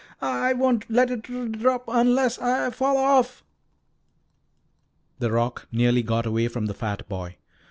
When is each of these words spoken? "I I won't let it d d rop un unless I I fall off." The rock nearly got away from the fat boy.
"I 0.19 0.49
I 0.49 0.53
won't 0.53 0.89
let 0.89 1.11
it 1.11 1.27
d 1.27 1.45
d 1.47 1.59
rop 1.59 1.87
un 1.87 2.07
unless 2.07 2.39
I 2.39 2.65
I 2.65 2.69
fall 2.71 2.97
off." 2.97 3.43
The 5.19 5.31
rock 5.31 5.67
nearly 5.71 6.01
got 6.01 6.25
away 6.25 6.47
from 6.47 6.65
the 6.65 6.73
fat 6.73 7.07
boy. 7.07 7.35